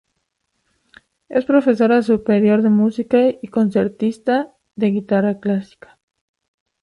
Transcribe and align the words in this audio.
Es 1.29 1.45
profesora 1.45 2.01
Superior 2.01 2.63
de 2.63 2.71
Música 2.71 3.19
y 3.39 3.49
Concertista 3.49 4.51
de 4.75 4.87
Guitarra 4.87 5.39
Clásica. 5.39 5.99